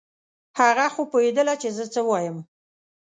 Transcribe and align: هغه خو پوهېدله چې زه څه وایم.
هغه 0.59 0.85
خو 0.93 1.01
پوهېدله 1.11 1.53
چې 1.61 1.69
زه 1.77 1.85
څه 1.93 2.01
وایم. 2.09 2.37